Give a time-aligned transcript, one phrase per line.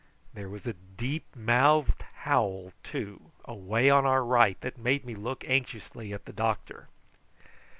[0.33, 5.45] There was a deep mouthed howl, too, away on our right that made me look
[5.47, 6.87] anxiously at the doctor.